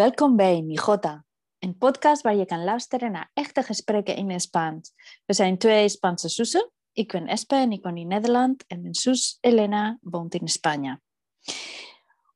Welkom 0.00 0.36
bij 0.36 0.62
Mijota, 0.62 1.24
een 1.58 1.78
podcast 1.78 2.22
waar 2.22 2.34
je 2.34 2.44
kan 2.44 2.64
luisteren 2.64 3.12
naar 3.12 3.30
echte 3.34 3.62
gesprekken 3.62 4.16
in 4.16 4.30
het 4.30 4.42
Spaans. 4.42 4.92
We 5.26 5.34
zijn 5.34 5.58
twee 5.58 5.88
Spaanse 5.88 6.28
zussen. 6.28 6.70
Ik 6.92 7.12
ben 7.12 7.26
Espe 7.26 7.54
en 7.54 7.72
ik 7.72 7.82
woon 7.82 7.96
in 7.96 8.06
Nederland 8.06 8.64
en 8.66 8.80
mijn 8.80 8.94
zus 8.94 9.38
Elena 9.40 9.98
woont 10.00 10.34
in 10.34 10.46
España. 10.48 11.00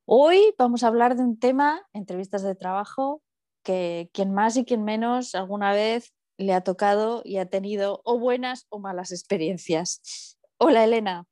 Hoy 0.03 0.53
vamos 0.57 0.83
a 0.83 0.87
hablar 0.87 1.15
de 1.15 1.21
un 1.21 1.39
tema, 1.39 1.87
entrevistas 1.91 2.41
de 2.41 2.55
trabajo, 2.55 3.21
que 3.61 4.09
quien 4.11 4.33
más 4.33 4.55
y 4.55 4.63
quien 4.63 4.83
menos 4.83 5.33
alguna 5.33 5.71
vez 5.71 6.13
le 6.35 6.53
ha 6.53 6.61
tocado 6.61 7.21
y 7.23 7.37
ha 7.37 7.45
tenido 7.45 8.01
o 8.03 8.19
buenas 8.19 8.65
o 8.69 8.79
malas 8.79 9.11
experiencias. 9.11 10.37
Hola 10.57 10.83
Elena. 10.83 11.25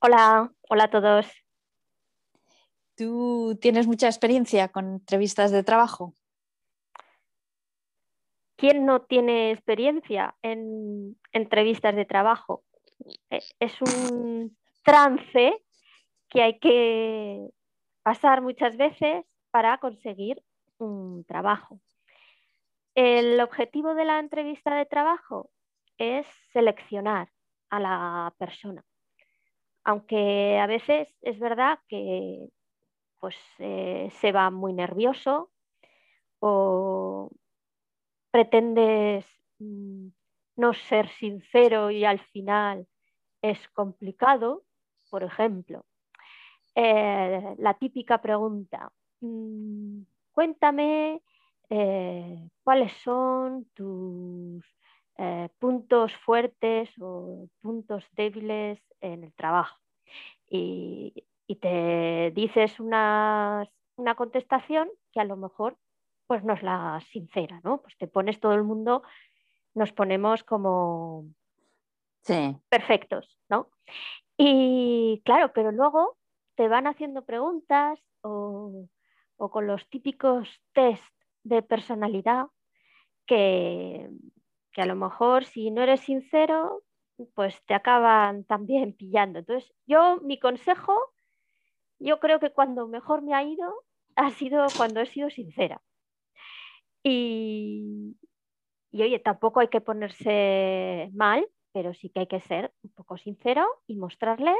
Hola, 0.00 0.52
hola 0.68 0.84
a 0.84 0.90
todos. 0.90 1.43
¿Tú 2.96 3.58
tienes 3.60 3.86
mucha 3.86 4.06
experiencia 4.06 4.68
con 4.68 4.86
entrevistas 4.86 5.50
de 5.50 5.64
trabajo? 5.64 6.14
¿Quién 8.56 8.86
no 8.86 9.02
tiene 9.02 9.50
experiencia 9.50 10.36
en 10.42 11.16
entrevistas 11.32 11.96
de 11.96 12.04
trabajo? 12.04 12.62
E, 13.30 13.40
es 13.58 13.74
un 13.82 14.56
trance 14.82 15.60
que 16.28 16.42
hay 16.42 16.58
que 16.58 17.48
pasar 18.02 18.42
muchas 18.42 18.76
veces 18.76 19.24
para 19.50 19.78
conseguir 19.78 20.42
un 20.78 21.24
trabajo. 21.24 21.80
El 22.94 23.40
objetivo 23.40 23.94
de 23.94 24.04
la 24.04 24.20
entrevista 24.20 24.76
de 24.76 24.86
trabajo 24.86 25.50
es 25.98 26.26
seleccionar 26.52 27.28
a 27.70 27.80
la 27.80 28.34
persona. 28.38 28.84
Aunque 29.82 30.58
a 30.60 30.66
veces 30.68 31.08
es 31.22 31.38
verdad 31.40 31.80
que 31.88 32.48
pues 33.24 33.36
eh, 33.58 34.10
se 34.20 34.32
va 34.32 34.50
muy 34.50 34.74
nervioso 34.74 35.50
o 36.40 37.30
pretendes 38.30 39.24
mm, 39.58 40.08
no 40.56 40.74
ser 40.74 41.08
sincero 41.08 41.90
y 41.90 42.04
al 42.04 42.18
final 42.18 42.86
es 43.40 43.66
complicado, 43.70 44.64
por 45.08 45.22
ejemplo, 45.22 45.86
eh, 46.74 47.54
la 47.56 47.72
típica 47.78 48.20
pregunta, 48.20 48.92
mm, 49.20 50.02
cuéntame 50.30 51.22
eh, 51.70 52.46
cuáles 52.62 52.92
son 53.04 53.64
tus 53.72 54.62
puntos 55.58 56.12
fuertes 56.26 56.90
o 57.00 57.48
puntos 57.62 58.04
débiles 58.12 58.78
en 59.00 59.24
el 59.24 59.32
trabajo. 59.32 59.78
Y 61.46 61.56
te 61.56 62.32
dices 62.34 62.80
una, 62.80 63.68
contestación 64.16 64.90
que 65.12 65.20
a 65.20 65.24
lo 65.24 65.36
mejor 65.36 65.78
pues 66.26 66.42
no 66.42 66.54
es 66.54 66.62
la 66.62 67.00
sincera, 67.12 67.60
¿no? 67.64 67.82
Pues 67.82 67.96
te 67.98 68.08
pones 68.08 68.40
todo 68.40 68.54
el 68.54 68.64
mundo, 68.64 69.02
nos 69.74 69.92
ponemos 69.92 70.42
como 70.42 71.26
perfectos, 72.70 73.38
¿no? 73.50 73.70
Y 74.38 75.20
claro, 75.24 75.52
pero 75.52 75.70
luego 75.70 76.16
te 76.54 76.68
van 76.68 76.86
haciendo 76.86 77.24
preguntas 77.24 78.00
o, 78.22 78.88
o 79.36 79.50
con 79.50 79.66
los 79.66 79.86
típicos 79.90 80.48
test 80.72 81.04
de 81.42 81.62
personalidad 81.62 82.46
que, 83.26 84.08
que 84.72 84.82
a 84.82 84.86
lo 84.86 84.96
mejor 84.96 85.44
si 85.44 85.70
no 85.70 85.82
eres 85.82 86.00
sincero, 86.00 86.82
pues 87.34 87.62
te 87.66 87.74
acaban 87.74 88.44
también 88.44 88.94
pillando. 88.94 89.38
Entonces, 89.40 89.72
yo 89.86 90.20
mi 90.22 90.38
consejo 90.38 91.13
yo 91.98 92.20
creo 92.20 92.40
que 92.40 92.50
cuando 92.50 92.88
mejor 92.88 93.22
me 93.22 93.34
ha 93.34 93.42
ido 93.42 93.74
ha 94.16 94.30
sido 94.30 94.66
cuando 94.76 95.00
he 95.00 95.06
sido 95.06 95.30
sincera. 95.30 95.82
Y, 97.02 98.16
oye, 98.92 99.18
tampoco 99.18 99.60
hay 99.60 99.68
que 99.68 99.80
ponerse 99.80 101.10
mal, 101.12 101.46
pero 101.72 101.92
sí 101.92 102.08
que 102.08 102.20
hay 102.20 102.26
que 102.26 102.40
ser 102.40 102.72
un 102.82 102.90
poco 102.92 103.18
sincero 103.18 103.66
y 103.86 103.96
mostrarles 103.96 104.56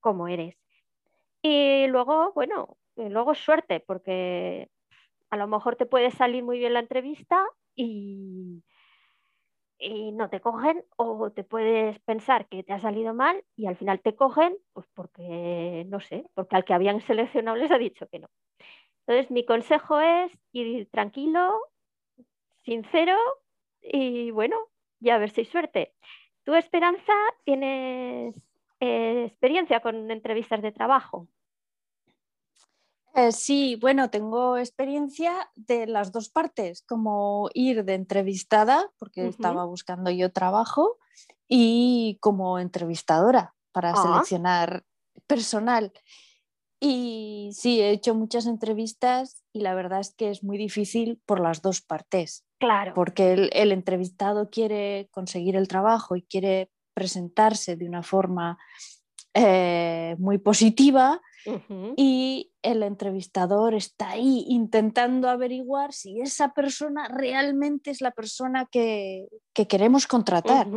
cómo 0.00 0.28
eres. 0.28 0.56
Y 1.42 1.86
luego, 1.86 2.32
bueno, 2.34 2.76
luego 2.96 3.34
suerte, 3.34 3.80
porque 3.80 4.68
a 5.30 5.36
lo 5.36 5.46
mejor 5.46 5.76
te 5.76 5.86
puede 5.86 6.10
salir 6.10 6.44
muy 6.44 6.58
bien 6.58 6.74
la 6.74 6.80
entrevista 6.80 7.42
y, 7.74 8.62
y 9.78 10.12
no 10.12 10.28
te 10.30 10.40
cogen 10.40 10.84
o 10.96 11.30
te 11.30 11.44
puedes 11.44 11.98
pensar 12.00 12.48
que 12.48 12.62
te 12.62 12.72
ha 12.72 12.80
salido 12.80 13.14
mal 13.14 13.44
y 13.56 13.66
al 13.66 13.76
final 13.76 14.00
te 14.00 14.14
cogen, 14.14 14.56
pues 14.72 14.86
porque, 14.94 15.84
no 15.88 16.00
sé, 16.00 16.24
porque 16.34 16.56
al 16.56 16.64
que 16.64 16.74
habían 16.74 17.00
seleccionado 17.06 17.56
les 17.56 17.70
ha 17.70 17.78
dicho 17.78 18.06
que 18.08 18.18
no. 18.20 18.28
Entonces, 19.06 19.30
mi 19.30 19.44
consejo 19.44 20.00
es 20.00 20.32
ir 20.52 20.88
tranquilo, 20.90 21.60
sincero 22.64 23.16
y 23.80 24.30
bueno, 24.32 24.56
ya 25.00 25.14
a 25.16 25.18
ver 25.18 25.30
si 25.30 25.42
hay 25.42 25.46
suerte. 25.46 25.94
¿Tu 26.44 26.54
Esperanza 26.54 27.12
tienes 27.44 28.34
eh, 28.80 29.24
experiencia 29.26 29.80
con 29.80 30.10
entrevistas 30.10 30.62
de 30.62 30.72
trabajo? 30.72 31.28
Eh, 33.16 33.32
sí, 33.32 33.76
bueno, 33.80 34.10
tengo 34.10 34.58
experiencia 34.58 35.50
de 35.54 35.86
las 35.86 36.12
dos 36.12 36.28
partes, 36.28 36.82
como 36.82 37.48
ir 37.54 37.84
de 37.84 37.94
entrevistada, 37.94 38.90
porque 38.98 39.26
estaba 39.26 39.64
buscando 39.64 40.10
yo 40.10 40.32
trabajo, 40.32 40.98
y 41.48 42.18
como 42.20 42.58
entrevistadora 42.58 43.54
para 43.72 43.92
ah. 43.92 44.02
seleccionar 44.02 44.84
personal. 45.26 45.92
Y 46.78 47.50
sí, 47.54 47.80
he 47.80 47.90
hecho 47.90 48.14
muchas 48.14 48.46
entrevistas 48.46 49.42
y 49.52 49.60
la 49.60 49.74
verdad 49.74 50.00
es 50.00 50.14
que 50.14 50.28
es 50.28 50.44
muy 50.44 50.58
difícil 50.58 51.20
por 51.24 51.40
las 51.40 51.62
dos 51.62 51.80
partes. 51.80 52.44
Claro. 52.58 52.92
Porque 52.94 53.32
el, 53.50 53.72
entrevistado 53.72 54.50
quiere 54.50 55.08
conseguir 55.10 55.56
el 55.56 55.68
trabajo 55.68 56.16
y 56.16 56.22
quiere 56.22 56.70
presentarse 56.92 57.76
de 57.76 57.88
una 57.88 58.02
forma 58.02 58.58
eh, 59.32 60.16
muy 60.18 60.36
positiva 60.36 61.22
y 61.96 62.52
el 62.62 62.82
entrevistador 62.82 63.74
está 63.74 64.10
ahí 64.10 64.44
intentando 64.48 65.28
averiguar 65.28 65.92
si 65.92 66.20
esa 66.20 66.52
persona 66.52 67.08
realmente 67.08 67.90
es 67.90 68.00
la 68.00 68.10
persona 68.10 68.68
que, 68.70 69.28
queremos 69.68 70.06
contratar. 70.06 70.68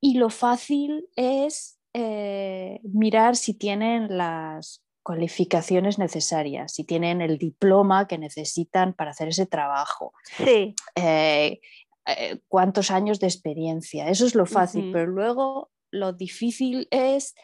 Y 0.00 0.18
lo 0.18 0.30
fácil 0.30 1.08
es 1.16 1.78
eh, 1.94 2.80
mirar 2.82 3.36
si 3.36 3.54
tienen 3.54 4.16
las 4.16 4.84
cualificaciones 5.02 5.98
necesarias, 5.98 6.72
si 6.72 6.84
tienen 6.84 7.20
el 7.20 7.38
diploma 7.38 8.08
que 8.08 8.18
necesitan 8.18 8.94
para 8.94 9.10
hacer 9.10 9.28
ese 9.28 9.46
trabajo. 9.46 10.12
Sí. 10.36 10.74
Eh, 10.96 11.60
eh, 12.06 12.40
cuántos 12.48 12.90
años 12.90 13.18
de 13.18 13.28
experiencia. 13.28 14.08
Eso 14.08 14.26
es 14.26 14.34
lo 14.34 14.44
fácil, 14.44 14.90
pero 14.92 15.06
luego 15.06 15.70
lo 15.90 16.12
difícil 16.12 16.86
es 16.90 17.34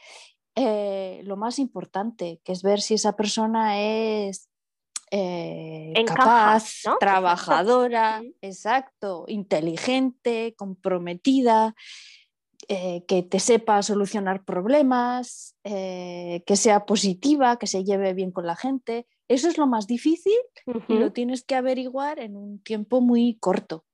eh, 0.57 1.23
lo 1.25 1.37
más 1.37 1.59
importante, 1.59 2.41
que 2.45 2.53
es 2.53 2.63
ver 2.63 2.81
si 2.81 2.95
esa 2.95 3.15
persona 3.15 3.81
es 3.81 4.49
eh, 5.11 5.93
capaz, 6.07 6.83
trabajadora, 7.01 8.23
exacto, 8.41 9.25
inteligente, 9.29 10.55
comprometida, 10.57 11.75
eh, 12.69 13.05
que 13.07 13.23
te 13.23 13.41
sepa 13.41 13.83
solucionar 13.83 14.45
problemas, 14.45 15.57
que 15.63 16.57
sea 16.57 16.85
positiva, 16.85 17.57
que 17.59 17.67
se 17.67 17.85
lleve 17.85 18.13
bien 18.15 18.31
con 18.31 18.47
la 18.47 18.57
gente. 18.57 19.07
Eso 19.29 19.49
es 19.49 19.59
lo 19.59 19.67
más 19.67 19.87
difícil 19.87 20.39
y 20.89 20.95
lo 20.95 21.13
tienes 21.13 21.45
que 21.45 21.55
averiguar 21.55 22.19
en 22.19 22.37
un 22.37 22.63
tiempo 22.63 23.01
muy 23.01 23.39
corto. 23.41 23.85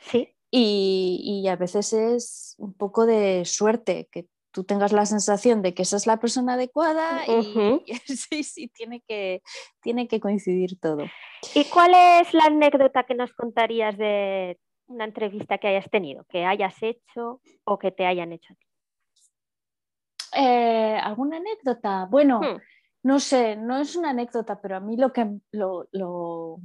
Sí. 0.00 0.34
Y, 0.50 1.20
y, 1.22 1.48
a 1.48 1.56
veces 1.56 1.92
es 1.92 2.54
un 2.56 2.72
poco 2.72 3.04
de 3.04 3.44
suerte, 3.44 4.08
que 4.10 4.28
tú 4.52 4.64
tengas 4.64 4.92
la 4.92 5.06
sensación 5.06 5.62
de 5.62 5.74
que 5.74 5.82
esa 5.82 5.96
es 5.96 6.06
la 6.06 6.18
persona 6.18 6.54
adecuada 6.54 7.22
y, 7.26 7.82
sí, 8.06 8.42
sí, 8.42 8.68
tiene 8.68 9.02
que, 9.06 9.42
tiene 9.80 10.08
que 10.08 10.20
coincidir 10.20 10.78
todo. 10.80 11.04
¿Y 11.54 11.64
cuál 11.66 11.92
es 11.94 12.32
la 12.34 12.44
anécdota 12.44 13.04
que 13.04 13.14
nos 13.14 13.32
contarías 13.32 13.96
de 13.96 14.58
una 14.86 15.04
entrevista 15.04 15.58
que 15.58 15.68
hayas 15.68 15.90
tenido, 15.90 16.24
que 16.24 16.44
hayas 16.44 16.74
hecho 16.82 17.40
o 17.64 17.78
que 17.78 17.92
te 17.92 18.06
hayan 18.06 18.32
hecho 18.32 18.52
a 18.52 18.56
ti? 18.56 18.66
Eh, 20.34 20.98
¿Alguna 21.02 21.38
anécdota? 21.38 22.06
Bueno, 22.10 22.40
hmm. 22.40 22.60
no 23.04 23.20
sé, 23.20 23.56
no 23.56 23.78
es 23.78 23.96
una 23.96 24.10
anécdota, 24.10 24.60
pero 24.60 24.76
a 24.76 24.80
mí 24.80 24.96
lo 24.96 25.12
que 25.12 25.26
lo, 25.52 25.88
lo, 25.92 26.58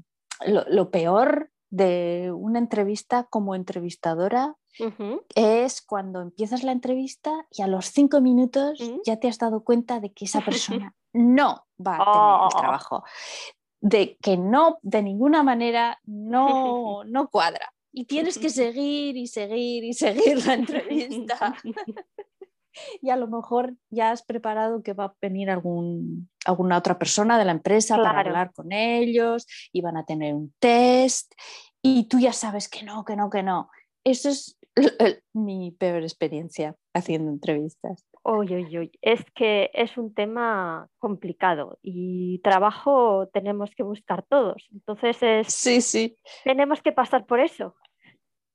lo 0.45 0.91
peor 0.91 1.49
de 1.73 2.31
una 2.31 2.59
entrevista 2.59 3.23
como 3.31 3.55
entrevistadora 3.55 4.55
es 5.33 5.81
cuando 5.81 6.21
empiezas 6.21 6.61
la 6.61 6.71
entrevista 6.71 7.47
y 7.49 7.63
a 7.63 7.67
los 7.67 7.87
cinco 7.87 8.21
minutos 8.21 8.79
ya 9.03 9.17
te 9.17 9.27
has 9.27 9.39
dado 9.39 9.63
cuenta 9.63 9.99
de 9.99 10.13
que 10.13 10.25
esa 10.25 10.41
persona 10.45 10.95
no 11.13 11.65
va 11.79 11.95
a 11.95 11.97
tener 11.97 12.41
el 12.41 12.45
oh. 12.45 12.49
trabajo, 12.49 13.03
de 13.81 14.17
que 14.21 14.37
no, 14.37 14.77
de 14.83 15.01
ninguna 15.01 15.41
manera, 15.41 15.99
no, 16.03 17.03
no 17.05 17.29
cuadra. 17.29 17.73
Y 17.91 18.05
tienes 18.05 18.37
que 18.37 18.49
seguir 18.51 19.17
y 19.17 19.25
seguir 19.25 19.83
y 19.83 19.93
seguir 19.93 20.45
la 20.45 20.53
entrevista. 20.53 21.55
y 23.01 23.09
a 23.09 23.15
lo 23.15 23.27
mejor 23.27 23.75
ya 23.89 24.11
has 24.11 24.23
preparado 24.23 24.83
que 24.83 24.93
va 24.93 25.05
a 25.05 25.15
venir 25.21 25.49
algún, 25.49 26.29
alguna 26.45 26.77
otra 26.77 26.97
persona 26.97 27.37
de 27.37 27.45
la 27.45 27.51
empresa 27.51 27.97
para 27.97 28.19
hablar 28.19 28.51
con 28.53 28.71
ellos 28.71 29.47
y 29.71 29.81
van 29.81 29.97
a 29.97 30.05
tener 30.05 30.33
un 30.33 30.53
test 30.59 31.33
y 31.81 32.07
tú 32.07 32.19
ya 32.19 32.33
sabes 32.33 32.69
que 32.69 32.83
no, 32.83 33.03
que 33.03 33.15
no, 33.15 33.29
que 33.29 33.43
no. 33.43 33.69
Eso 34.03 34.29
es 34.29 34.57
mi 35.33 35.71
peor 35.71 36.03
experiencia 36.03 36.75
haciendo 36.93 37.31
entrevistas. 37.31 38.05
Oye, 38.23 38.89
es 39.01 39.25
que 39.35 39.69
es 39.73 39.97
un 39.97 40.13
tema 40.13 40.87
complicado 40.97 41.77
y 41.81 42.39
trabajo 42.39 43.27
tenemos 43.33 43.71
que 43.75 43.83
buscar 43.83 44.23
todos. 44.23 44.65
Entonces 44.71 45.17
es, 45.21 45.53
sí, 45.53 45.81
sí. 45.81 46.17
tenemos 46.45 46.81
que 46.81 46.93
pasar 46.93 47.25
por 47.25 47.41
eso. 47.41 47.75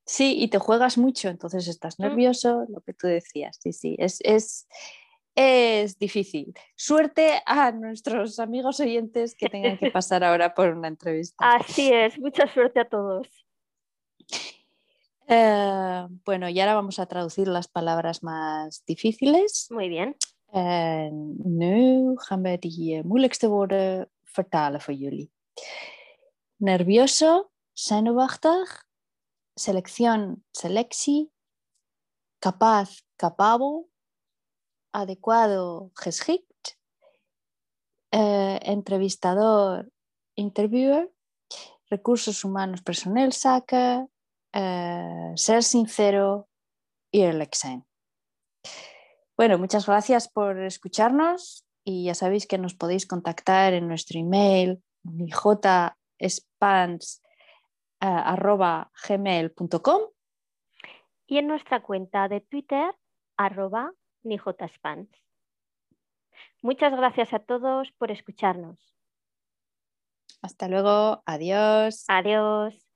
Sí, 0.08 0.36
y 0.40 0.48
te 0.48 0.58
juegas 0.58 0.96
mucho, 0.96 1.28
entonces 1.28 1.68
estás 1.68 1.98
mm. 1.98 2.02
nervioso, 2.02 2.64
lo 2.70 2.80
que 2.80 2.94
tú 2.94 3.06
decías, 3.06 3.58
sí, 3.60 3.74
sí, 3.74 3.94
es, 3.98 4.20
es, 4.22 4.66
es 5.34 5.98
difícil. 5.98 6.54
Suerte 6.76 7.42
a 7.44 7.72
nuestros 7.72 8.38
amigos 8.38 8.80
oyentes 8.80 9.34
que 9.34 9.50
tengan 9.50 9.76
que 9.76 9.90
pasar 9.92 10.24
ahora 10.24 10.54
por 10.54 10.70
una 10.70 10.88
entrevista. 10.88 11.36
Así 11.38 11.92
es, 11.92 12.18
mucha 12.18 12.50
suerte 12.50 12.80
a 12.80 12.88
todos. 12.88 13.28
Eh, 15.26 16.06
bueno, 16.24 16.48
y 16.48 16.58
ahora 16.58 16.74
vamos 16.74 16.98
a 16.98 17.04
traducir 17.06 17.46
las 17.46 17.68
palabras 17.68 18.22
más 18.22 18.82
difíciles. 18.86 19.68
Muy 19.70 19.90
bien. 19.90 20.16
Uh, 20.50 21.10
nu 21.44 22.16
gaan 22.16 22.42
we 22.42 22.58
die 22.58 23.04
moeilijkste 23.04 23.48
woorden 23.48 24.10
vertalen 24.22 24.80
voor 24.80 24.94
jullie. 24.94 25.30
Nervioso, 26.56 27.50
zenuwachtig, 27.72 28.87
selección, 29.58 30.44
selectie, 30.52 31.30
capaz, 32.40 33.04
capabo, 33.16 33.88
adecuado, 34.92 35.92
geschikt, 35.94 36.78
eh, 38.12 38.60
entrevistador, 38.62 39.92
interviewer, 40.36 41.12
recursos 41.90 42.44
humanos, 42.44 42.82
personal, 42.82 43.32
saca, 43.32 44.06
eh, 44.52 45.32
ser 45.34 45.62
sincero 45.62 46.48
y 47.10 47.22
el 47.22 47.46
Bueno, 49.36 49.58
muchas 49.58 49.86
gracias 49.86 50.28
por 50.28 50.58
escucharnos 50.60 51.64
y 51.84 52.04
ya 52.04 52.14
sabéis 52.14 52.46
que 52.46 52.58
nos 52.58 52.74
podéis 52.74 53.06
contactar 53.06 53.72
en 53.74 53.88
nuestro 53.88 54.18
email 54.18 54.82
jspans 56.20 57.22
eh, 58.00 58.06
arroba 58.06 58.90
gmail.com. 59.08 60.02
Y 61.26 61.38
en 61.38 61.48
nuestra 61.48 61.82
cuenta 61.82 62.28
de 62.28 62.40
Twitter, 62.40 62.94
arroba 63.36 63.92
nijotaspans. 64.22 65.10
Muchas 66.62 66.92
gracias 66.92 67.32
a 67.32 67.40
todos 67.40 67.90
por 67.98 68.10
escucharnos. 68.10 68.78
Hasta 70.42 70.68
luego, 70.68 71.22
adiós. 71.26 72.04
Adiós. 72.08 72.88